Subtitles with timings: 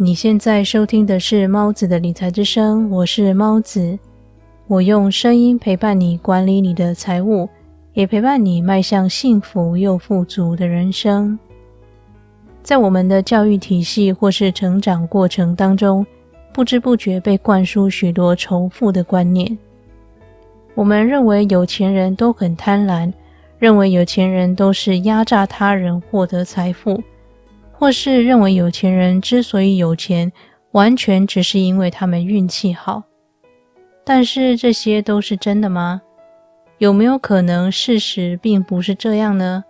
[0.00, 3.98] 你现在收听的是猫子的理财之声，我是猫子，
[4.68, 7.48] 我用声音陪伴你管理你的财务，
[7.94, 11.36] 也陪伴你迈向幸福又富足的人生。
[12.62, 16.06] 在我们的教育体系或是成长过程当中，
[16.52, 19.58] 不知不觉被灌输许多仇富的观念。
[20.76, 23.12] 我们认为有钱人都很贪婪，
[23.58, 27.02] 认为有钱人都是压榨他人获得财富。
[27.78, 30.32] 或是认为有钱人之所以有钱，
[30.72, 33.04] 完全只是因为他们运气好，
[34.04, 36.02] 但是这些都是真的吗？
[36.78, 39.62] 有没有可能事实并不是这样呢？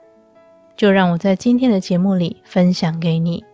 [0.75, 3.45] 就让我在今天的节目里分享给你。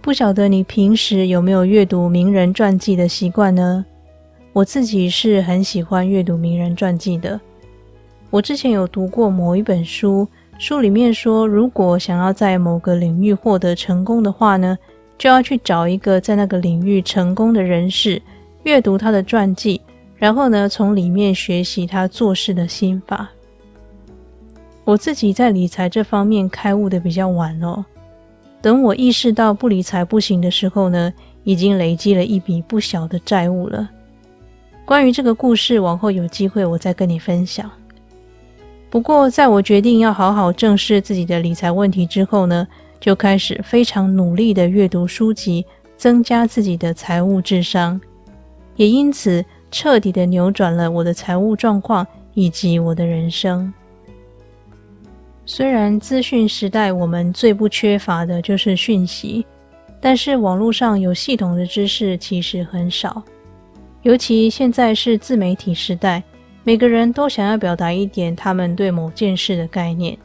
[0.00, 3.86] 不晓得你平时有没有阅读名人传记的习惯呢？
[4.56, 7.38] 我自己是很喜欢阅读名人传记的。
[8.30, 10.26] 我之前有读过某一本书，
[10.58, 14.78] 书里面说，如果想要在某个领域获得成功的话呢，
[15.18, 18.22] 就要去找一个在那个领域成功的人士，
[18.62, 19.78] 阅读他的传记，
[20.16, 23.28] 然后呢，从里面学习他做事的心法。
[24.84, 27.84] 我自己在理财这方面开悟的比较晚哦，
[28.62, 31.12] 等我意识到不理财不行的时候呢，
[31.44, 33.90] 已经累积了一笔不小的债务了。
[34.86, 37.68] 关于这个故事，往后有机会我再跟你分享。
[38.88, 42.66] 不过，在我决定要好好正视自己的理财问题之后呢，
[43.00, 48.00] 就开始非常努力的阅读书籍，增加自己的财务智商，
[48.76, 53.74] 也因此彻底的扭转了我的财务状况以及我的人生。
[55.44, 59.44] 虽然资讯时代我们最不缺乏的就是讯息，
[60.00, 63.20] 但是网络上有系统的知识其实很少。
[64.06, 66.22] 尤其现在是自媒体时代，
[66.62, 70.16] 每个人都想要表达一点他们对某件事的概念。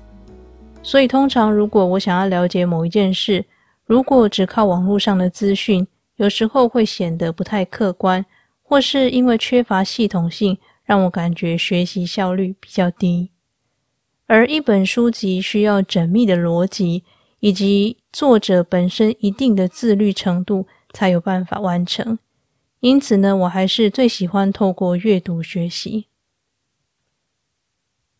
[0.83, 3.43] 所以，通常如果我想要了解某一件事，
[3.87, 5.87] 如果只靠网络上的资讯，
[6.17, 8.23] 有时候会显得不太客观，
[8.61, 13.31] 或是因为缺乏系统性，让我感觉学习效率比较低。
[14.27, 17.03] 而一本书籍需要缜密的逻辑，
[17.39, 22.19] 以及作者本身一定的自律程度，才有办法完成。
[22.81, 26.07] 因此呢，我还是最喜欢透过阅读学习。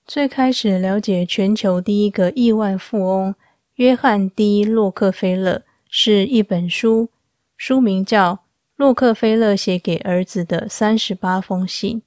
[0.05, 3.33] 最开始了解全球第一个亿万富翁
[3.75, 7.09] 约翰 ·D· 洛克菲勒是一本书，
[7.57, 8.35] 书名叫
[8.75, 11.97] 《洛克菲勒写给儿子的三十八封信》。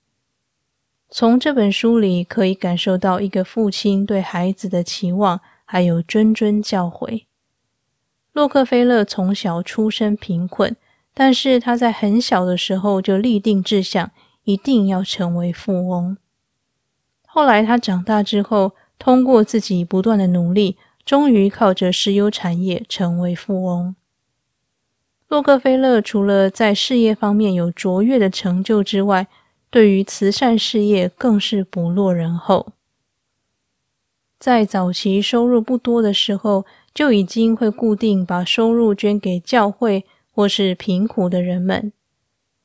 [1.10, 7.24] 从这本书里可以感受到一个父亲对孩子的期望，还有谆谆教诲。
[8.32, 10.76] 洛克菲勒从小出身贫困。
[11.16, 14.10] 但是他在很小的时候就立定志向，
[14.42, 16.16] 一定要成为富翁。
[17.24, 23.94] 后来他长大之后，通过自己不断的努力，终于靠着石油产业成为富翁。
[25.28, 29.28] 洛克菲勒除了在事业方面有卓越的成就之外，
[29.70, 32.72] 对于慈善事业更是不落人后。
[34.38, 40.04] 在早期收入不多的时候，就已经会固定把收入捐给教会。
[40.34, 41.92] 或是贫苦的人们。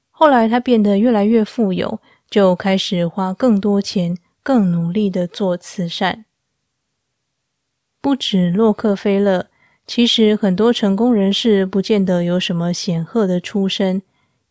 [0.09, 6.25] 后来他变得越来越富有，就开始花更多钱，更努力的做慈善。
[8.01, 9.47] 不止洛克菲勒，
[9.85, 14.01] 其实很多成功人士不见得有什么显赫的出身，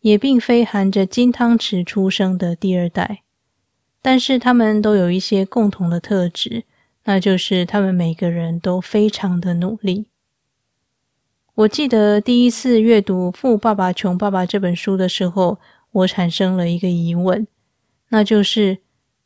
[0.01, 3.23] 也并非含着金汤匙出生的第二代，
[4.01, 6.63] 但是他们都有一些共同的特质，
[7.05, 10.08] 那就是他们每个人都非常的努力。
[11.59, 15.57] 我记得第一次阅读《富爸爸穷爸爸》这本书的时候，
[15.91, 17.45] 我产生了一个疑问，
[18.07, 18.77] 那就是：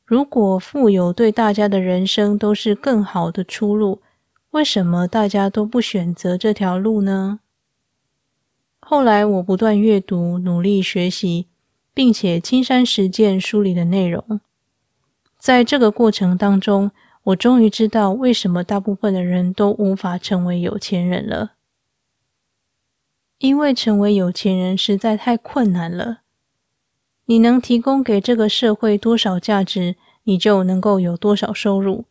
[0.04, 4.02] 如果富有对大家的人生都是更好的出路，
[4.50, 7.40] 为什么大家都不选择这条路呢？
[8.80, 11.46] 后来我不断阅读、努力学习，
[11.94, 14.42] 并且亲身实践书里的内容，
[15.38, 16.90] 在这个过程当中，
[17.26, 21.52] 我终于知道为什么大部分的人都无法成为有钱人了。
[23.44, 26.20] 因为成为有钱人实在太困难了。
[27.26, 32.06] 你能提供给这个社会多少价值，你就能够有多少收入。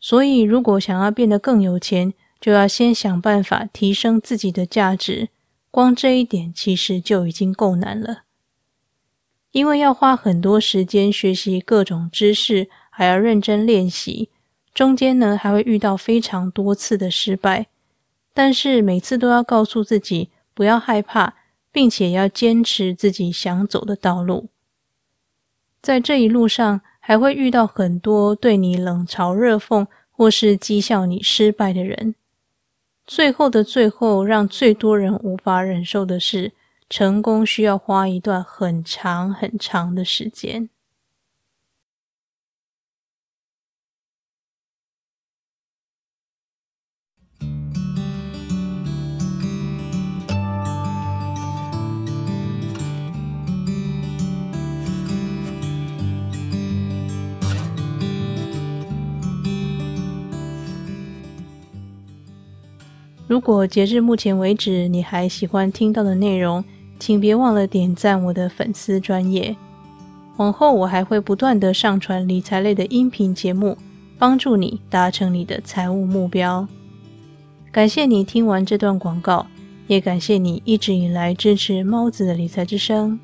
[0.00, 5.28] 所以，如果想要变得更有钱，就要先想办法提升自己的价值。
[5.70, 8.22] 光这一点其实就已经够难了，
[9.52, 14.30] 因为要花很多时间学习各种知识，还要认真练习，
[14.72, 17.66] 中间呢还会遇到非常多次的失败，
[18.32, 20.30] 但是每次都要告诉自己。
[20.56, 21.34] 不要害怕，
[21.70, 24.48] 并且要坚持自己想走的道路。
[25.82, 32.14] 在这一路上，还会遇到很多对你冷嘲热讽或是讥笑你失败的人。
[33.06, 36.52] 最后的最后，让最多人无法忍受的是，
[36.88, 40.70] 成功需要花一段很长很长的时间。
[63.26, 66.64] 如果截至目前为止你还喜欢听到的内容，
[66.98, 69.56] 请别忘了点赞我的粉丝专业。
[70.36, 73.76] 往后我还会不断的上传理财类的音频节目，
[74.18, 76.68] 帮助你达成你的财务目标。
[77.72, 79.46] 感谢你听完这段广告，
[79.86, 83.12] 也感谢你一直以来支持猫子的理财之声。《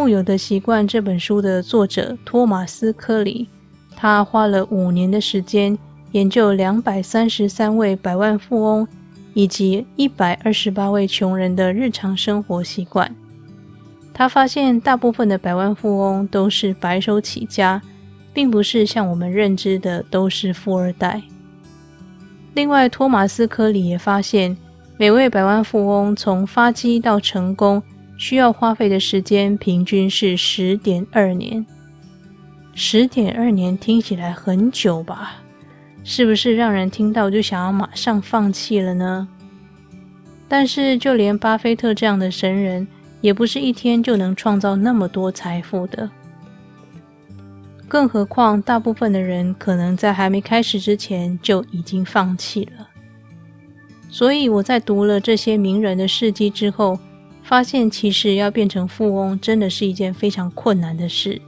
[0.00, 3.46] 富有的习惯》这本书的作者托马斯·科里，
[3.94, 5.76] 他花了五年的时间
[6.12, 8.88] 研究两百三十三位百万富翁
[9.34, 13.14] 以及一百二十八位穷人的日常生活习惯。
[14.14, 17.82] 他发现，大部分的百万富翁都是白手起家，
[18.32, 21.20] 并不是像我们认知的都是富二代。
[22.54, 24.56] 另外，托马斯·科里也发现，
[24.96, 27.82] 每位百万富翁从发迹到成功。
[28.20, 31.64] 需要花费的时间平均是十点二年，
[32.74, 35.36] 十点二年听起来很久吧？
[36.04, 39.26] 是不是让人听到就想要马上放弃了呢？
[40.46, 42.86] 但是就连巴菲特这样的神人，
[43.22, 46.08] 也不是一天就能创造那么多财富的。
[47.88, 52.86] 更何况，大部分的人可能在还没开始之前就已经放弃了。
[54.10, 56.98] 所以我在读了这些名人的事迹之后。
[57.50, 61.42] 发现其实要变成富翁真的是一件非常困难的事，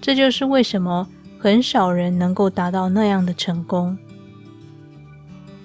[0.00, 1.06] 这就是为什么
[1.38, 3.96] 很少人能够达到那样的成功。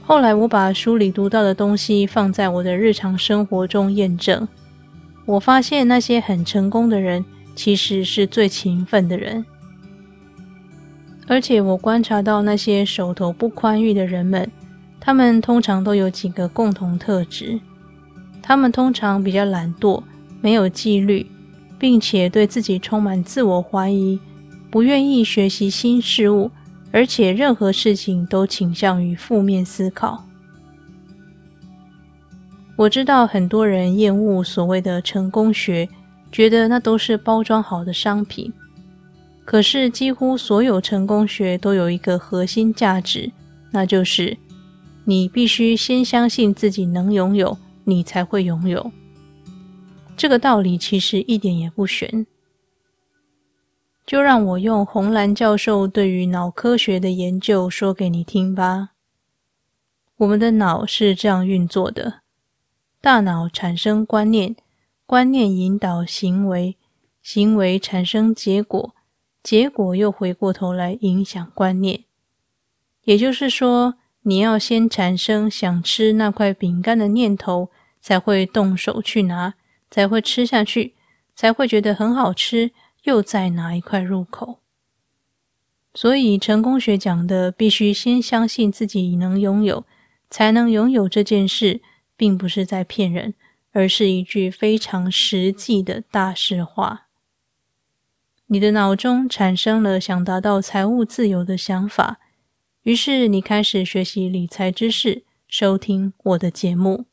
[0.03, 4.47] 后来我把书里读到的东西放在我的日常生活中验证，
[5.25, 7.25] 我发现那些很成功的人
[7.55, 9.43] 其实是最勤奋的人，
[11.25, 14.47] 而且我观察到那些手头不宽裕的人们，
[14.99, 17.59] 他们通常都有几个共同特质。
[18.47, 20.01] 他们通常比较懒惰，
[20.39, 21.29] 没有纪律，
[21.77, 24.17] 并且对自己充满自我怀疑，
[24.71, 26.49] 不愿意学习新事物，
[26.93, 30.23] 而且任何事情都倾向于负面思考。
[32.77, 35.89] 我知道很多人厌恶所谓的成功学，
[36.31, 38.53] 觉得那都是包装好的商品。
[39.43, 43.29] 可是，几乎所有成功学都有一个核心价值，
[43.71, 44.37] 那就是
[45.03, 47.57] 你必须先相信自己能拥有。
[47.89, 48.91] 你才会拥有
[50.17, 52.27] 这个道理，其实一点也不玄。
[54.05, 58.89] 就让我用红蓝教授对于脑科学的研究说给你听吧。
[60.17, 62.21] 我们的脑是这样运作的：
[62.99, 64.57] 大脑产生观念，
[65.05, 66.75] 观念引导行为，
[67.21, 68.93] 行为产生结果，
[69.41, 72.03] 结果又回过头来影响观念。
[73.03, 77.69] 也就是说，你要先产生想吃那块饼干的念头。
[78.07, 79.55] 才会动手去拿，
[79.91, 80.93] 才会吃下去，
[81.35, 82.71] 才会觉得很好吃，
[83.03, 84.59] 又再拿一块入口。
[85.93, 89.83] 所以成功学讲的必须先相信自己能拥有，
[90.29, 91.81] 才能拥有这件事，
[92.15, 93.33] 并不是在骗人，
[93.73, 97.07] 而是一句非常实际的大实话。
[98.45, 102.21] 你的脑中产生了想达到财务自由的想法，
[102.83, 107.07] 于是你开始学习理财知识，收听我的节目。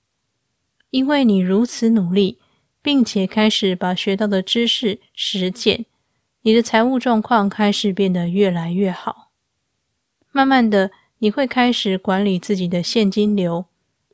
[0.95, 2.39] 因为你如此努力，
[2.81, 5.87] 并且开始把学到的知识实践，
[6.43, 9.33] 你的财务状况开始变得越来越好。
[10.31, 13.65] 慢慢的，你会开始管理自己的现金流；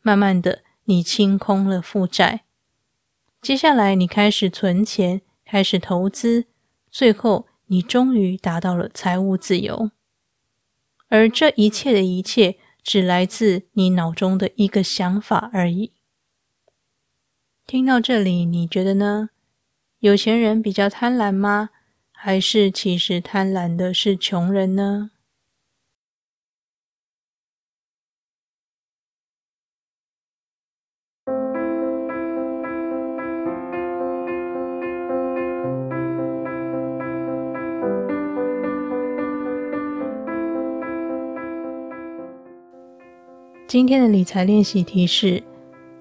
[0.01, 2.45] 慢慢的，你清空了负债。
[3.43, 6.47] 接下来，你开始存钱，开始投资，
[6.91, 9.91] 最后，你终于达到了财务自由。
[11.09, 15.93] 而这一切的一切，只来自你脑中的一个想法而已。
[17.71, 19.31] 听到这里，你觉得呢？
[20.01, 21.71] 有钱人比较贪婪吗？
[22.11, 25.13] 还是其实贪婪的是穷人呢？
[43.69, 45.45] 今天的理财练习提示。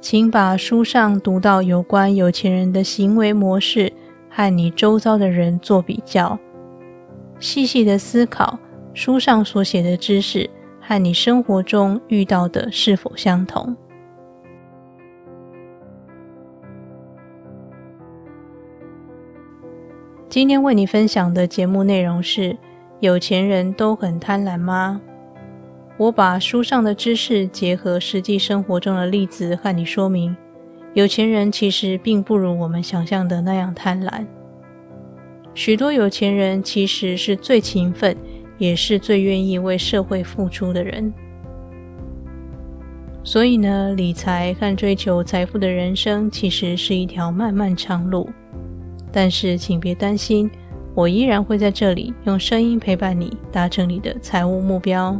[0.01, 3.91] 请把书上读到有关有钱人的行为模式
[4.29, 6.39] 和你周遭的人做比较，
[7.39, 8.57] 细细的思考
[8.93, 10.49] 书上所写的知识
[10.81, 13.75] 和你生活中遇到的是否相同。
[20.29, 22.57] 今天为你分享的节目内容是：
[22.99, 25.01] 有钱人都很贪婪吗？
[25.99, 30.33] 我把书上的知识结合实际生活中的例子和你说明，
[30.93, 34.25] 有钱人其实并不如我们想象的那样贪婪。
[35.53, 38.15] 许多有钱人其实是最勤奋，
[38.57, 41.13] 也是最愿意为社会付出的人。
[43.21, 48.29] 所以呢，理财和追求财富的人生其实是一条漫漫长路。
[49.11, 50.49] 但是请别担心，
[50.95, 55.19] 我依然会在这里用声音陪伴你，达成你的财务目标。